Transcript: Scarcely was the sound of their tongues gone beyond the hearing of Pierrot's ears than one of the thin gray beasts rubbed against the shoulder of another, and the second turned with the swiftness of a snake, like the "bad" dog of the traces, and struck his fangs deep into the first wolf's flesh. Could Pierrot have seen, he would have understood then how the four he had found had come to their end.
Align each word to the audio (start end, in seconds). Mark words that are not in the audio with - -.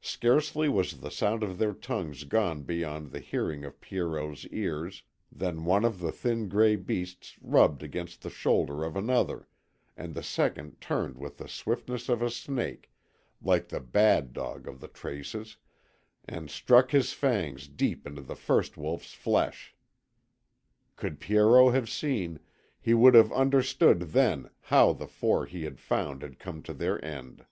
Scarcely 0.00 0.70
was 0.70 1.00
the 1.00 1.10
sound 1.10 1.42
of 1.42 1.58
their 1.58 1.74
tongues 1.74 2.24
gone 2.24 2.62
beyond 2.62 3.10
the 3.10 3.20
hearing 3.20 3.62
of 3.62 3.78
Pierrot's 3.78 4.46
ears 4.46 5.02
than 5.30 5.66
one 5.66 5.84
of 5.84 5.98
the 5.98 6.10
thin 6.10 6.48
gray 6.48 6.76
beasts 6.76 7.36
rubbed 7.42 7.82
against 7.82 8.22
the 8.22 8.30
shoulder 8.30 8.82
of 8.84 8.96
another, 8.96 9.46
and 9.98 10.14
the 10.14 10.22
second 10.22 10.80
turned 10.80 11.18
with 11.18 11.36
the 11.36 11.46
swiftness 11.46 12.08
of 12.08 12.22
a 12.22 12.30
snake, 12.30 12.90
like 13.42 13.68
the 13.68 13.80
"bad" 13.80 14.32
dog 14.32 14.66
of 14.66 14.80
the 14.80 14.88
traces, 14.88 15.58
and 16.24 16.50
struck 16.50 16.92
his 16.92 17.12
fangs 17.12 17.68
deep 17.68 18.06
into 18.06 18.22
the 18.22 18.36
first 18.36 18.78
wolf's 18.78 19.12
flesh. 19.12 19.76
Could 20.96 21.20
Pierrot 21.20 21.74
have 21.74 21.90
seen, 21.90 22.40
he 22.80 22.94
would 22.94 23.12
have 23.12 23.30
understood 23.30 24.00
then 24.00 24.48
how 24.62 24.94
the 24.94 25.06
four 25.06 25.44
he 25.44 25.64
had 25.64 25.78
found 25.78 26.22
had 26.22 26.38
come 26.38 26.62
to 26.62 26.72
their 26.72 27.04
end. 27.04 27.44